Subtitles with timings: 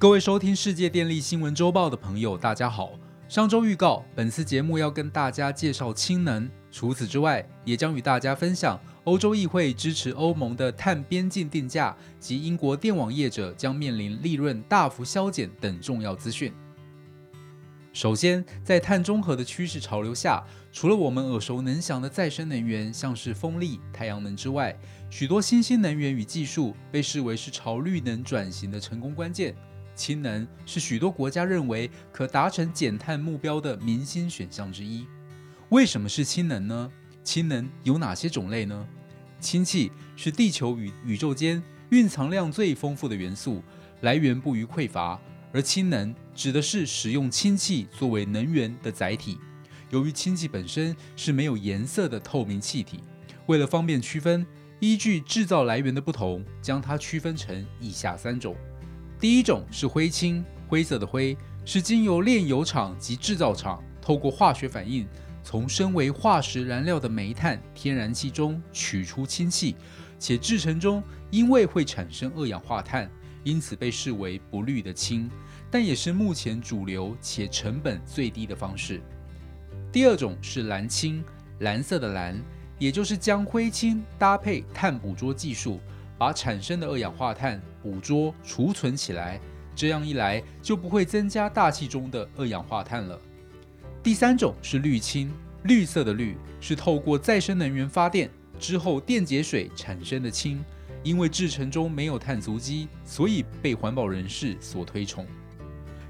[0.00, 2.92] 各位收听世界电力新闻周报的朋友，大家好。
[3.28, 6.48] 上周预告，本次节目要跟大家介绍氢能。
[6.70, 16.52] 除此之外，也将与大家分享欧洲议会支持欧盟的碳边境定价及英国电网业者将面临利润大幅削减等重要资讯。
[17.92, 24.78] 首先，在碳中和的趋势潮流下，除了我们耳熟能详的再生能源，像是风力、太阳能之外，
[25.10, 29.56] 许多新兴能源与技术被视为是朝绿能转型的成功关键。
[29.98, 35.04] 氢能是许多国家认为可达成减碳目标的明星选项之一。
[35.70, 36.90] 为什么是氢能呢？
[37.24, 38.86] 氢能有哪些种类呢？
[39.40, 43.60] 氢气是地球与宇宙间蕴藏量最丰富的元素，
[44.02, 45.20] 来源不予匮乏。
[45.52, 49.38] 而氢能指的是使用氢气作为能源的载体。
[49.90, 53.02] 由于氢气本身是没有颜色的透明气体，
[53.46, 54.46] 为了方便区分，
[54.78, 58.54] 依据制造来源的不同，将它区分成以下三种。
[59.20, 65.08] 第一种是灰氢，灰色的灰是经由炼油厂及制造厂透过化学反应，
[65.42, 69.74] 从身为化石燃料的煤炭、天然气中取出氢气，
[70.20, 73.10] 且制成中因为会产生二氧化碳，
[73.42, 75.28] 因此被视为不绿的氢，
[75.68, 79.02] 但也是目前主流且成本最低的方式。
[79.90, 81.24] 第二种是蓝氢，
[81.58, 82.40] 蓝色的蓝，
[82.78, 85.80] 也就是将灰氢搭配碳捕捉技术。
[86.16, 89.40] 把产生的二氧化碳捕捉、储存起来，
[89.74, 93.18] 这样一来就不会增加大气中的二氧化碳了。
[94.02, 95.32] 第三种是绿氢，
[95.64, 100.64] 绿色的绿是透过再生能源发电之后电解水产生的氢，
[101.02, 105.26] 因为制成中没有碳足迹，所以被环保人士所推崇。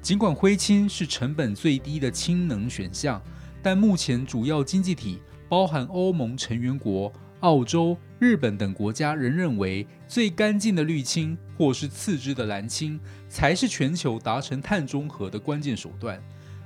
[0.00, 3.22] 尽管灰氢是成本最低的氢能选项，
[3.62, 7.12] 但目前主要经济体包含欧盟成员国。
[7.40, 16.22] 澳洲、日本等国家仍认为，最干净的绿氢或是次之的蓝氢，才是全球达成碳中和的关键手段。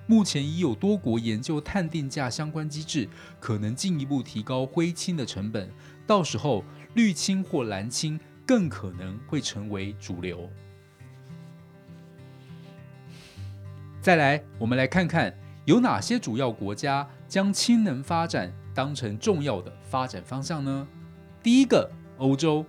[0.07, 3.09] 目前已有多国研究碳定价相关机制，
[3.41, 5.67] 可能进一步提高灰氢的成本。
[6.07, 10.51] 到时候，绿氢或蓝氢更可能会成为主流。
[14.03, 18.53] 再来，我们来看看有哪些主要国家将氢能发展。
[18.75, 20.87] 当成重要的发展方向呢？
[21.47, 22.67] 第一个，欧洲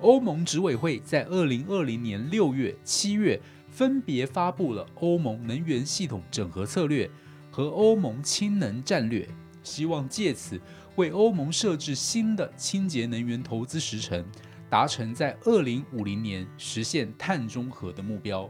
[0.00, 3.40] 欧盟执委会在二零二零年六月、七月
[3.70, 7.08] 分别发布了欧盟能源系统整合策略
[7.50, 9.26] 和欧盟氢能战略，
[9.62, 10.60] 希望借此
[10.96, 14.22] 为欧盟设置新的清洁能源投资时程，
[14.68, 18.46] 达成在二零五零年实现碳中和的目标。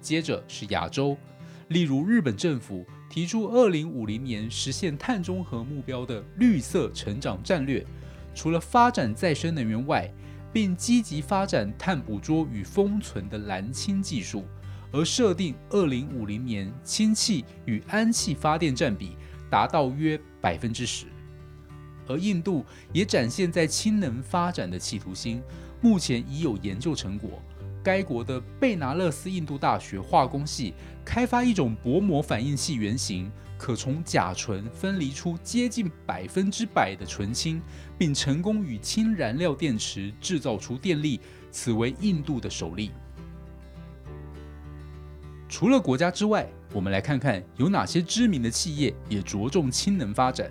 [0.00, 1.16] 接着是亚洲，
[1.68, 2.84] 例如日本政府。
[3.08, 7.84] 提出二零五零年实现碳中和目标的绿色成长战略，
[8.34, 10.12] 除了发展再生能源外，
[10.52, 14.44] 并积极发展碳捕捉与封存的蓝氢技术，
[14.90, 19.16] 而设定二零五零年氢气与氨气发电占比
[19.50, 21.06] 达到约百分之十。
[22.06, 25.40] 而印度也展现在氢能发展的企图心，
[25.80, 27.42] 目前已有研究成果。
[27.82, 30.72] 该国的贝拿勒斯印度大学化工系
[31.04, 37.60] 开发一种薄膜反应器原型，可从甲醇分离出接近百分之百的纯氢，
[37.98, 41.20] 并成功与氢燃料电池制造出电力，
[41.50, 42.92] 此为印度的首例。
[45.48, 50.50] 除了国家之外，我们来看看有哪些知名的企业也着重氢能发展。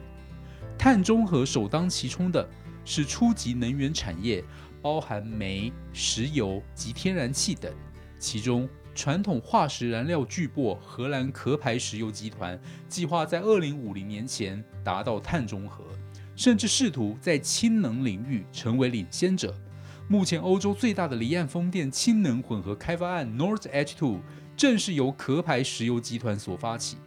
[0.77, 2.47] 碳中和首当其冲的
[2.83, 4.43] 是初级能源产业。
[4.81, 7.71] 包含煤、石油及天然气等，
[8.17, 12.59] 其中传统化石燃料巨擘荷兰壳牌石油集团
[12.89, 15.83] 计划在二零五零年前达到碳中和，
[16.35, 19.55] 甚至试图在氢能领域成为领先者。
[20.07, 24.19] 目前，欧洲最大的离岸风电氢能混合开发案 North H Two
[24.57, 26.97] 正是由壳牌石油集团所发起，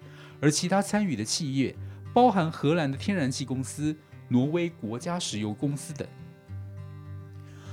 [0.41, 1.77] 而其他参与的企业
[2.15, 3.95] 包含荷兰的天然气公司、
[4.29, 6.09] 挪威国家石油公司等。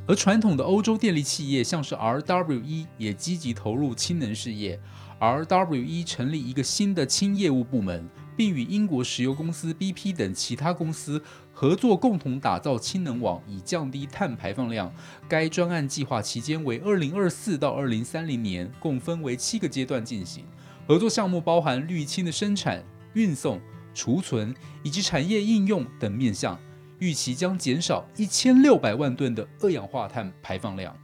[0.07, 4.79] 而传统的欧洲电力企业，像是 RWE 也积极投入氢能事业。
[5.19, 11.21] RWE 成立一个新的氢业务部门，并与英国石油公司 BP 等其他公司
[11.53, 14.91] 合作，共同打造氢能网，以降低碳排放量。
[15.29, 20.43] 该专案计划期间为2024到2030年，共分为七个阶段进行。
[20.87, 22.83] 合作项目包含氯氢的生产、
[23.13, 23.61] 运送、
[23.93, 26.59] 储存以及产业应用等面向。
[27.01, 30.95] 预期将减少一千六百万吨的二氧化碳排放量。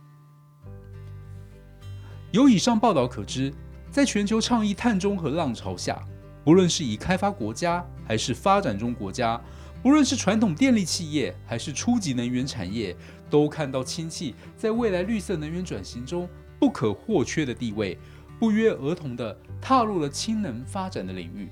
[2.32, 3.52] 由以上报道可知，
[3.90, 6.00] 在全球倡议碳中和浪潮下，
[6.44, 9.42] 不论是以开发国家还是发展中国家，
[9.82, 12.96] 不论是传统电力企业还是初级能源产业，
[13.28, 16.30] 都看到氢气在未来绿色能源转型中
[16.60, 17.98] 不可或缺的地位。
[18.40, 21.50] 不约而同地踏入了氢能发展的领域。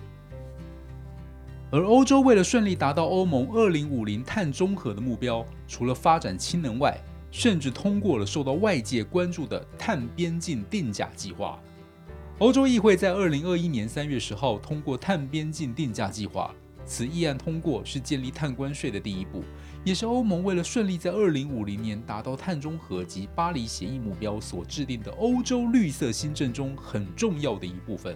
[1.71, 6.97] 而欧洲为了顺利达到欧盟2050碳中和的目标，除了发展氢能外，
[7.31, 11.59] 甚至通过了受到外界关注的碳边境定价计划。
[12.39, 16.53] 欧洲议会在2021年3月10号通过碳边境定价计划，
[16.85, 19.44] 此议案通过是建立碳关税的第一步，
[19.83, 28.15] 也是欧盟为了顺利在2050年达到碳中和及巴黎协议目标所制定的欧洲绿色新政中很重要的一部分。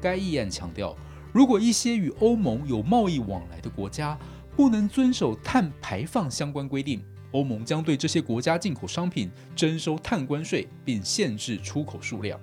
[0.00, 0.94] 该议案强调。
[1.32, 4.18] 如果一些与欧盟有贸易往来的国家
[4.54, 12.38] 不能遵守碳排放相关规定，欧盟将对这些国家进口商品征收碳关税，并限制出口数量。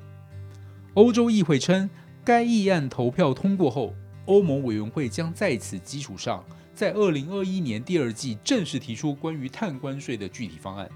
[0.95, 1.87] 欧洲议会称，
[2.25, 3.93] 该议案投票通过后，
[4.25, 6.43] 欧盟委员会将在此基础上，
[6.73, 10.89] 在二零二一年第二季正式提出关于碳关税的具体方案。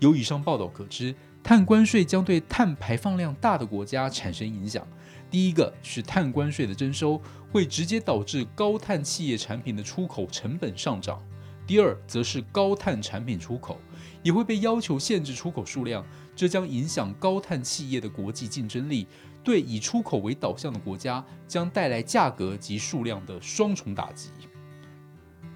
[0.00, 4.86] 由以上报道可知，碳关税将对碳排放量大的国家产生影响。
[5.30, 7.20] 第一个是碳关税的征收
[7.52, 11.18] 会直接导致高碳企业产品的出口成本上涨；
[11.66, 13.78] 第二，则是高碳产品出口
[14.22, 16.02] 也会被要求限制出口数量，
[16.34, 19.06] 这将影响高碳企业的国际竞争力，
[19.42, 24.30] 对以出口为导向的国家将带来价格及数量的双重打击。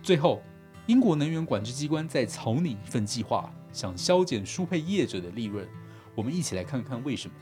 [0.03, 0.43] 最后，
[0.87, 5.65] 英国能源管制机关在草拟一份计划，想削减输配业者的利润。
[6.17, 7.35] 我们一起来看看为什么。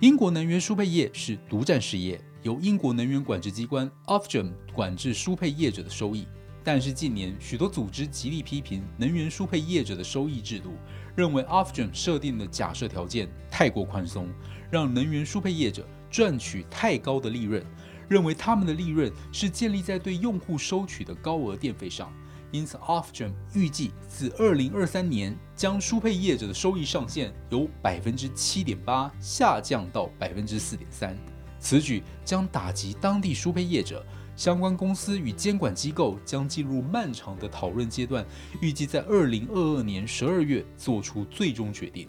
[0.00, 6.26] 英国能源输配业是独占事业，由英国能源管制机关 Ofgem 管制输配业者的收益。
[6.64, 10.72] 但是近年，许多组织极力批评能源输配业者的收益制度，
[11.14, 14.28] 认为 Ofgem 设定的假设条件太过宽松，
[14.68, 17.64] 让能源输配业者赚取太高的利润，
[18.08, 22.12] 认为他们的利润是建立在对用户收取的高额电费上。
[22.52, 31.16] 因此，Ofgem 预计自2023年将输配业者的收益上限由百分之七点八下降到百分之四点三。
[31.60, 34.04] 此举将打击当地输配业者，
[34.34, 38.26] 相关公司与监管机构将进入漫长的讨论阶段，
[38.60, 42.08] 预计在2022年12月做出最终决定。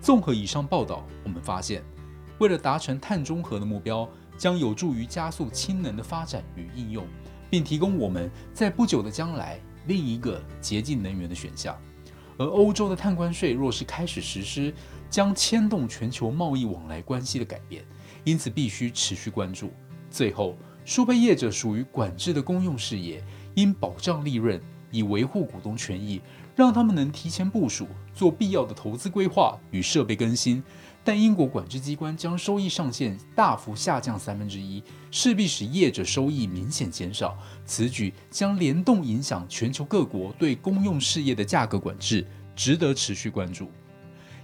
[0.00, 1.82] 综合以上报道，我们发现，
[2.38, 4.08] 为了达成碳中和的目标，
[4.38, 7.04] 将有助于加速氢能的发展与应用。
[7.50, 11.76] 并提供我们在不久的将来另一个洁净能源的选项。
[12.36, 14.72] 而欧洲的碳关税若是开始实施，
[15.10, 17.84] 将牵动全球贸易往来关系的改变，
[18.22, 19.72] 因此必须持续关注。
[20.08, 23.22] 最后，输配业者属于管制的公用事业，
[23.56, 24.60] 应保障利润，
[24.92, 26.20] 以维护股东权益，
[26.54, 30.62] 让他们能提前部署，做必要的投资规划与设备更新。
[31.08, 37.34] 但英国管制机关将收益上限大幅下降三分之一，势必使业者收益明显减少。
[37.64, 43.70] 此举将联动影响全球各国对公用事业的价格管制，值得持续关注。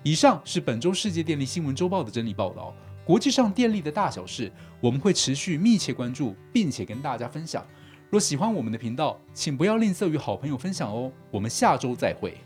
[0.03, 2.75] 以上是本周世界电力新闻周报的整理报道。
[3.05, 4.51] 国际上电力的大小事，
[4.81, 7.63] 我们会持续密切关注，并且跟大家分享。
[8.09, 11.13] 若喜欢我们的频道，请不要吝啬与好朋友分享哦。
[11.31, 12.39] 我们下周再会。